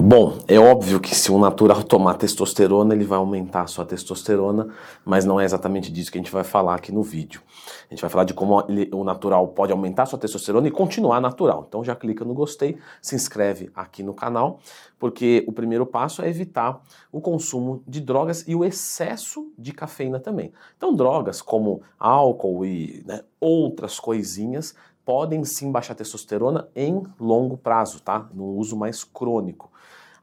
[0.00, 4.68] Bom, é óbvio que se o natural tomar testosterona, ele vai aumentar a sua testosterona,
[5.04, 7.42] mas não é exatamente disso que a gente vai falar aqui no vídeo.
[7.90, 10.70] A gente vai falar de como ele, o natural pode aumentar a sua testosterona e
[10.70, 11.64] continuar natural.
[11.66, 14.60] Então já clica no gostei, se inscreve aqui no canal,
[15.00, 16.80] porque o primeiro passo é evitar
[17.10, 20.52] o consumo de drogas e o excesso de cafeína também.
[20.76, 28.00] Então drogas como álcool e né, outras coisinhas podem sim baixar testosterona em longo prazo,
[28.00, 28.28] tá?
[28.32, 29.72] No uso mais crônico.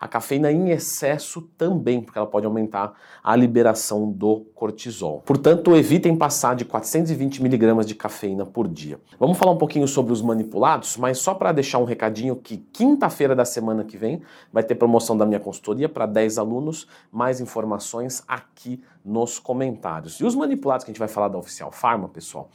[0.05, 5.23] A cafeína em excesso também, porque ela pode aumentar a liberação do cortisol.
[5.25, 8.99] Portanto, evitem passar de 420 miligramas de cafeína por dia.
[9.19, 13.35] Vamos falar um pouquinho sobre os manipulados, mas só para deixar um recadinho que quinta-feira
[13.35, 14.21] da semana que vem
[14.53, 16.87] vai ter promoção da minha consultoria para 10 alunos.
[17.11, 20.19] Mais informações aqui nos comentários.
[20.19, 22.51] E os manipulados que a gente vai falar da Oficial Pharma, pessoal,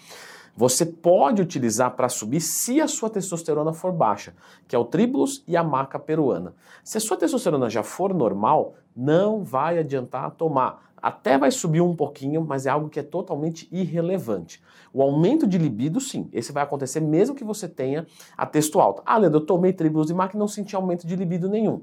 [0.61, 4.35] você pode utilizar para subir se a sua testosterona for baixa,
[4.69, 6.53] que é o Tribulus e a maca peruana.
[6.85, 10.93] Se a sua testosterona já for normal, não vai adiantar tomar.
[11.01, 14.63] Até vai subir um pouquinho, mas é algo que é totalmente irrelevante.
[14.93, 19.03] O aumento de libido, sim, esse vai acontecer mesmo que você tenha a testo alta.
[19.07, 21.81] Ah, Leandro, eu tomei Tribulus e maca e não senti aumento de libido nenhum.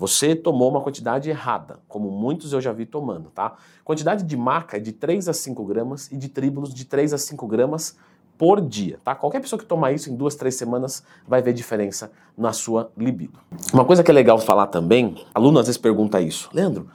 [0.00, 3.56] Você tomou uma quantidade errada, como muitos eu já vi tomando, tá?
[3.84, 7.18] Quantidade de maca é de 3 a 5 gramas e de tríbulos de 3 a
[7.18, 7.98] 5 gramas
[8.38, 9.14] por dia, tá?
[9.14, 13.38] Qualquer pessoa que tomar isso em duas, três semanas vai ver diferença na sua libido.
[13.74, 16.88] Uma coisa que é legal falar também, aluno às vezes pergunta isso, Leandro,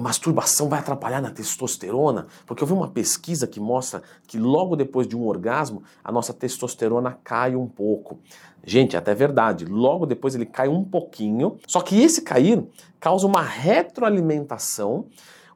[0.00, 2.26] masturbação vai atrapalhar na testosterona?
[2.46, 6.32] Porque eu vi uma pesquisa que mostra que logo depois de um orgasmo, a nossa
[6.32, 8.18] testosterona cai um pouco.
[8.64, 12.66] Gente, é até verdade, logo depois ele cai um pouquinho, só que esse cair
[13.00, 15.06] causa uma retroalimentação,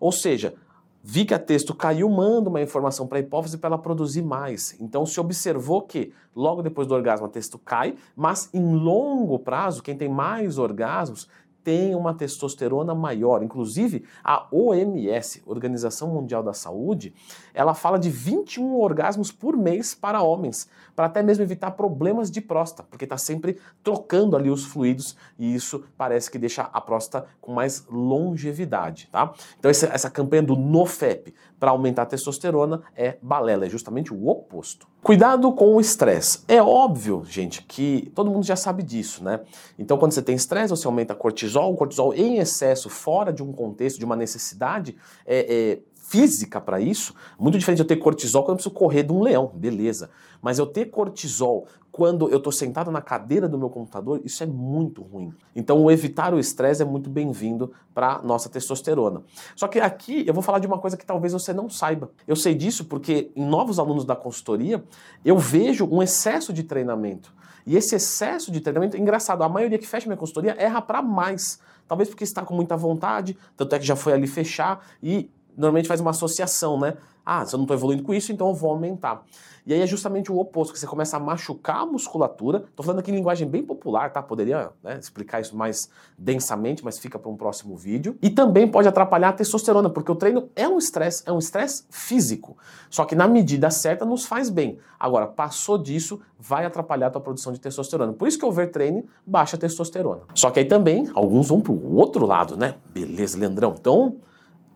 [0.01, 0.55] ou seja,
[1.03, 4.77] vi que a texto caiu, manda uma informação para a hipófise para ela produzir mais.
[4.81, 9.83] Então se observou que logo depois do orgasmo a texto cai, mas em longo prazo,
[9.83, 11.29] quem tem mais orgasmos
[11.64, 13.42] tem uma testosterona maior.
[13.42, 17.14] Inclusive, a OMS, Organização Mundial da Saúde,
[17.55, 22.40] ela fala de 21 orgasmos por mês para homens, para até mesmo evitar problemas de
[22.40, 27.27] próstata, porque está sempre trocando ali os fluidos e isso parece que deixa a próstata
[27.40, 29.33] com mais longevidade, tá?
[29.58, 34.28] Então essa, essa campanha do NoFap para aumentar a testosterona é balela, é justamente o
[34.28, 34.92] oposto.
[35.02, 36.45] Cuidado com o estresse.
[36.46, 39.40] É óbvio, gente, que todo mundo já sabe disso, né?
[39.77, 41.73] Então, quando você tem estresse, você aumenta cortisol.
[41.73, 44.95] O cortisol em excesso, fora de um contexto, de uma necessidade
[45.27, 45.40] é,
[45.74, 49.23] é física para isso, muito diferente eu ter cortisol quando eu preciso correr de um
[49.23, 50.11] leão, beleza.
[50.42, 54.46] Mas eu ter cortisol quando eu estou sentado na cadeira do meu computador, isso é
[54.46, 55.33] muito ruim.
[55.55, 59.23] Então, evitar o estresse é muito bem-vindo para nossa testosterona.
[59.55, 62.11] Só que aqui eu vou falar de uma coisa que talvez você não saiba.
[62.27, 64.83] Eu sei disso porque em novos alunos da consultoria,
[65.24, 67.33] eu vejo um excesso de treinamento.
[67.64, 71.61] E esse excesso de treinamento, engraçado, a maioria que fecha minha consultoria erra para mais.
[71.86, 75.89] Talvez porque está com muita vontade, tanto é que já foi ali fechar e normalmente
[75.89, 76.95] faz uma associação, né?
[77.24, 79.23] Ah, se eu não estou evoluindo com isso, então eu vou aumentar.
[79.64, 82.64] E aí é justamente o oposto, que você começa a machucar a musculatura.
[82.68, 84.20] Estou falando aqui em linguagem bem popular, tá?
[84.20, 88.18] Poderia né, explicar isso mais densamente, mas fica para um próximo vídeo.
[88.20, 91.84] E também pode atrapalhar a testosterona, porque o treino é um estresse, é um estresse
[91.90, 92.57] físico.
[92.90, 94.79] Só que na medida certa nos faz bem.
[94.98, 98.13] Agora, passou disso, vai atrapalhar a tua produção de testosterona.
[98.13, 100.23] Por isso que o overtraining baixa a testosterona.
[100.34, 102.74] Só que aí também, alguns vão para o outro lado, né?
[102.92, 103.77] Beleza, Leandrão.
[103.79, 104.17] Então,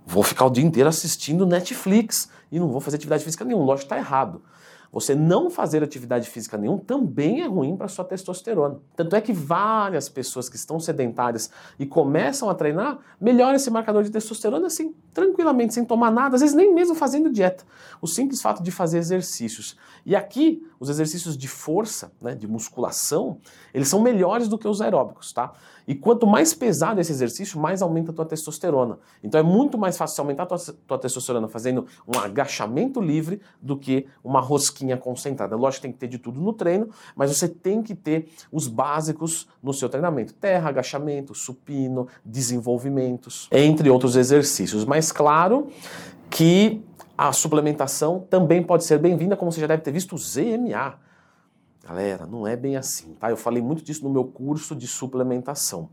[0.07, 3.65] vou ficar o dia inteiro assistindo Netflix e não vou fazer atividade física nenhuma.
[3.65, 4.41] Lógico que está errado.
[4.97, 8.81] Você não fazer atividade física nenhuma também é ruim para sua testosterona.
[8.97, 14.03] Tanto é que várias pessoas que estão sedentárias e começam a treinar, melhoram esse marcador
[14.03, 17.63] de testosterona assim, tranquilamente, sem tomar nada, às vezes nem mesmo fazendo dieta.
[18.01, 19.77] O simples fato de fazer exercícios.
[20.07, 23.39] E aqui, os exercícios de força, né, de musculação,
[23.75, 25.53] eles são melhores do que os aeróbicos, tá?
[25.87, 28.99] E quanto mais pesado esse exercício, mais aumenta a tua testosterona.
[29.23, 33.77] Então é muito mais fácil aumentar a tua, tua testosterona fazendo um agachamento livre do
[33.77, 35.57] que uma rosquinha concentrada.
[35.57, 38.69] Lógico que tem que ter de tudo no treino, mas você tem que ter os
[38.69, 40.35] básicos no seu treinamento.
[40.35, 44.85] Terra, agachamento, supino, desenvolvimentos, entre outros exercícios.
[44.85, 45.69] Mas claro
[46.29, 46.85] que
[47.17, 50.99] a suplementação também pode ser bem-vinda, como você já deve ter visto o ZMA.
[51.87, 53.31] Galera, não é bem assim, tá?
[53.31, 55.89] Eu falei muito disso no meu curso de suplementação.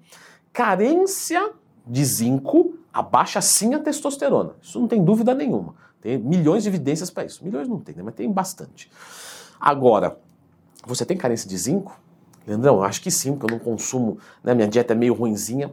[0.52, 1.52] Carência
[1.86, 4.56] de zinco abaixa sim a testosterona.
[4.62, 5.76] Isso não tem dúvida nenhuma.
[6.04, 7.46] Tem milhões de evidências para isso.
[7.46, 8.04] Milhões não tem, né?
[8.04, 8.92] mas tem bastante.
[9.58, 10.18] Agora,
[10.86, 11.98] você tem carência de zinco?
[12.46, 14.54] Leandrão, eu acho que sim, porque eu não consumo, né?
[14.54, 15.72] Minha dieta é meio ruinzinha.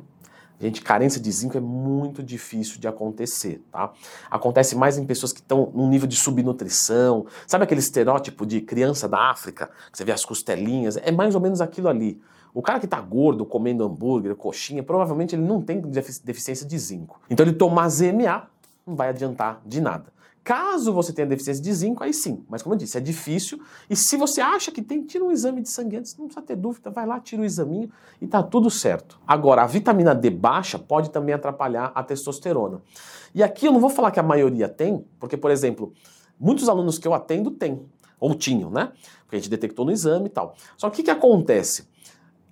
[0.60, 3.92] Gente, carência de zinco é muito difícil de acontecer, tá?
[4.30, 7.26] Acontece mais em pessoas que estão num nível de subnutrição.
[7.44, 10.96] Sabe aquele estereótipo de criança da África, que você vê as costelinhas?
[10.98, 12.22] É mais ou menos aquilo ali.
[12.54, 17.20] O cara que está gordo, comendo hambúrguer, coxinha, provavelmente ele não tem deficiência de zinco.
[17.28, 18.48] Então ele tomar ZMA
[18.86, 20.19] não vai adiantar de nada.
[20.42, 22.44] Caso você tenha deficiência de zinco, aí sim.
[22.48, 23.60] Mas como eu disse, é difícil.
[23.88, 26.56] E se você acha que tem, tira um exame de sangue antes, não precisa ter
[26.56, 27.90] dúvida, vai lá, tira o examinho
[28.20, 29.20] e tá tudo certo.
[29.26, 32.82] Agora, a vitamina D baixa pode também atrapalhar a testosterona.
[33.34, 35.92] E aqui eu não vou falar que a maioria tem, porque, por exemplo,
[36.38, 37.84] muitos alunos que eu atendo têm,
[38.18, 38.92] ou tinham, né?
[39.24, 40.54] Porque a gente detectou no exame e tal.
[40.76, 41.88] Só que o que, que acontece?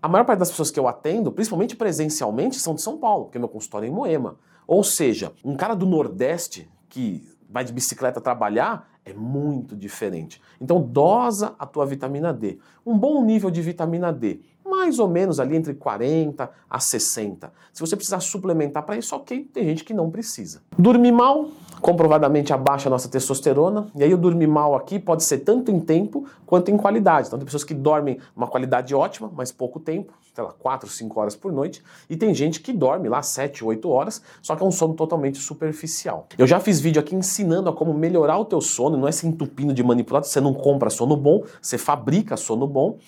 [0.00, 3.38] A maior parte das pessoas que eu atendo, principalmente presencialmente, são de São Paulo, porque
[3.38, 4.36] meu consultório é em Moema.
[4.66, 10.40] Ou seja, um cara do Nordeste que vai de bicicleta trabalhar, é muito diferente.
[10.60, 12.58] Então dosa a tua vitamina D.
[12.84, 17.52] Um bom nível de vitamina D, mais ou menos ali entre 40 a 60.
[17.72, 20.62] Se você precisar suplementar para isso, ok, tem gente que não precisa.
[20.78, 21.48] Dormir mal,
[21.80, 25.80] comprovadamente abaixa a nossa testosterona, e aí o dormir mal aqui pode ser tanto em
[25.80, 27.28] tempo quanto em qualidade.
[27.28, 31.20] Então tem pessoas que dormem uma qualidade ótima, mas pouco tempo, sei lá, 4, 5
[31.20, 34.66] horas por noite, e tem gente que dorme lá 7, 8 horas, só que é
[34.66, 36.26] um sono totalmente superficial.
[36.36, 39.26] Eu já fiz vídeo aqui ensinando a como melhorar o teu sono, não é se
[39.26, 42.98] entupindo de manipulado, você não compra sono bom, você fabrica sono bom.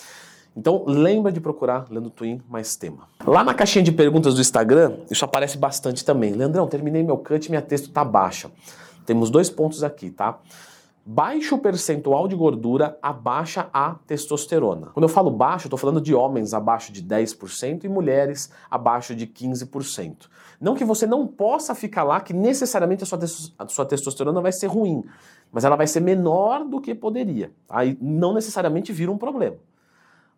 [0.61, 3.09] Então lembra de procurar Leandro Twin mais tema.
[3.27, 6.33] Lá na caixinha de perguntas do Instagram, isso aparece bastante também.
[6.35, 8.51] Leandrão, terminei meu cut minha texto tá baixa.
[9.07, 10.39] Temos dois pontos aqui, tá?
[11.03, 14.89] Baixo percentual de gordura abaixa a testosterona.
[14.93, 19.15] Quando eu falo baixo, eu estou falando de homens abaixo de 10% e mulheres abaixo
[19.15, 20.29] de 15%.
[20.61, 23.19] Não que você não possa ficar lá, que necessariamente a sua,
[23.59, 25.03] a sua testosterona vai ser ruim,
[25.51, 27.51] mas ela vai ser menor do que poderia.
[27.67, 29.57] Aí não necessariamente vira um problema.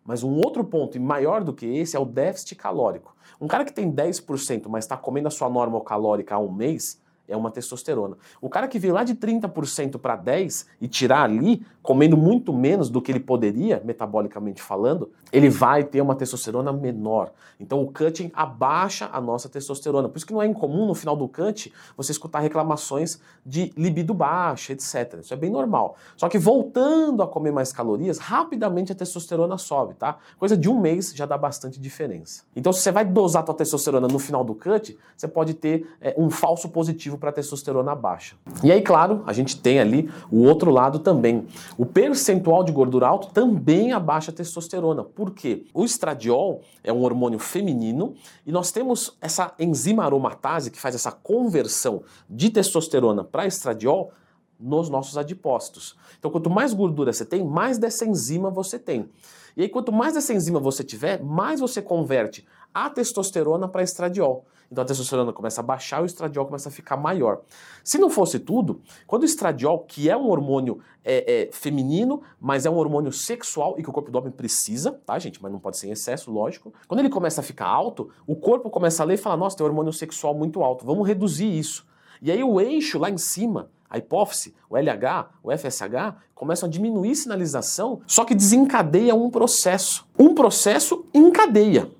[0.05, 3.15] Mas um outro ponto, e maior do que esse, é o déficit calórico.
[3.39, 7.01] Um cara que tem 10%, mas está comendo a sua norma calórica há um mês,
[7.27, 8.17] é uma testosterona.
[8.41, 12.89] O cara que veio lá de 30% para 10% e tirar ali, comendo muito menos
[12.89, 17.31] do que ele poderia, metabolicamente falando, ele vai ter uma testosterona menor.
[17.59, 20.09] Então o cutting abaixa a nossa testosterona.
[20.09, 24.13] Por isso que não é incomum no final do cut você escutar reclamações de libido
[24.13, 25.19] baixa, etc.
[25.21, 25.95] Isso é bem normal.
[26.15, 30.17] Só que voltando a comer mais calorias, rapidamente a testosterona sobe, tá?
[30.37, 32.43] Coisa de um mês já dá bastante diferença.
[32.55, 35.87] Então se você vai dosar a tua testosterona no final do cut, você pode ter
[35.99, 38.35] é, um falso positivo positivo para testosterona baixa.
[38.63, 41.47] E aí, claro, a gente tem ali o outro lado também.
[41.77, 45.03] O percentual de gordura alto também abaixa a testosterona.
[45.03, 45.65] Por quê?
[45.73, 48.15] O estradiol é um hormônio feminino
[48.45, 54.11] e nós temos essa enzima aromatase que faz essa conversão de testosterona para estradiol
[54.59, 55.95] nos nossos adipócitos.
[56.17, 59.09] Então, quanto mais gordura você tem, mais dessa enzima você tem.
[59.55, 64.45] E aí, quanto mais dessa enzima você tiver, mais você converte a testosterona para estradiol.
[64.73, 67.41] Então a testosterona começa a baixar e o estradiol começa a ficar maior.
[67.83, 72.65] Se não fosse tudo, quando o estradiol, que é um hormônio é, é, feminino, mas
[72.65, 75.41] é um hormônio sexual e que o corpo do homem precisa, tá, gente?
[75.41, 76.73] Mas não pode ser em excesso, lógico.
[76.87, 79.63] Quando ele começa a ficar alto, o corpo começa a ler e fala: nossa, tem
[79.63, 81.85] um hormônio sexual muito alto, vamos reduzir isso.
[82.19, 86.71] E aí o eixo lá em cima, a hipófise, o LH, o FSH, começam a
[86.71, 90.07] diminuir sinalização, só que desencadeia um processo.
[90.17, 91.91] Um processo encadeia.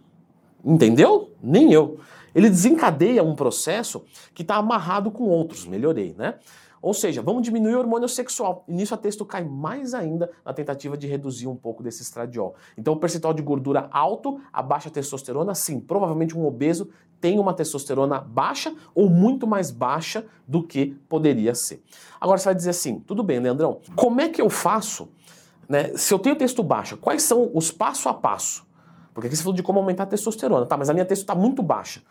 [0.65, 1.29] Entendeu?
[1.39, 1.99] Nem eu.
[2.33, 4.03] Ele desencadeia um processo
[4.33, 5.65] que está amarrado com outros.
[5.65, 6.35] Melhorei, né?
[6.83, 8.65] Ou seja, vamos diminuir o hormônio sexual.
[8.67, 12.55] E nisso a texto cai mais ainda na tentativa de reduzir um pouco desse estradiol.
[12.77, 16.89] Então, o percentual de gordura alto, a baixa testosterona, sim, provavelmente um obeso
[17.21, 21.81] tem uma testosterona baixa ou muito mais baixa do que poderia ser.
[22.19, 25.07] Agora você vai dizer assim: tudo bem, Leandrão, como é que eu faço?
[25.69, 28.67] Né, se eu tenho texto baixo, quais são os passo a passo?
[29.13, 30.75] Porque aqui você falou de como aumentar a testosterona, tá?
[30.75, 32.01] Mas a minha testo está muito baixa.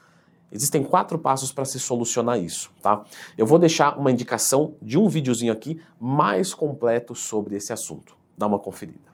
[0.52, 3.04] Existem quatro passos para se solucionar isso, tá?
[3.38, 8.14] Eu vou deixar uma indicação de um videozinho aqui mais completo sobre esse assunto.
[8.37, 9.12] Dá uma conferida.